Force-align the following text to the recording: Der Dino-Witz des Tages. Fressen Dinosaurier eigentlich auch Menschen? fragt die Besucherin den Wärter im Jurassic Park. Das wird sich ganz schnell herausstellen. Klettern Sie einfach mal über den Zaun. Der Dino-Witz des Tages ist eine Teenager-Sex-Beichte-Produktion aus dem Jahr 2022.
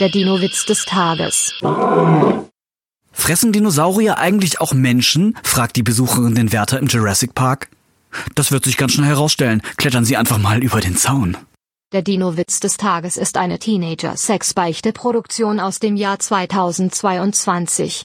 Der 0.00 0.08
Dino-Witz 0.08 0.66
des 0.66 0.86
Tages. 0.86 1.54
Fressen 3.12 3.52
Dinosaurier 3.52 4.18
eigentlich 4.18 4.60
auch 4.60 4.74
Menschen? 4.74 5.38
fragt 5.44 5.76
die 5.76 5.84
Besucherin 5.84 6.34
den 6.34 6.50
Wärter 6.50 6.80
im 6.80 6.88
Jurassic 6.88 7.36
Park. 7.36 7.68
Das 8.34 8.50
wird 8.50 8.64
sich 8.64 8.76
ganz 8.76 8.94
schnell 8.94 9.06
herausstellen. 9.06 9.62
Klettern 9.76 10.04
Sie 10.04 10.16
einfach 10.16 10.38
mal 10.38 10.64
über 10.64 10.80
den 10.80 10.96
Zaun. 10.96 11.36
Der 11.92 12.02
Dino-Witz 12.02 12.58
des 12.58 12.76
Tages 12.76 13.16
ist 13.16 13.36
eine 13.36 13.60
Teenager-Sex-Beichte-Produktion 13.60 15.60
aus 15.60 15.78
dem 15.78 15.94
Jahr 15.94 16.18
2022. 16.18 18.02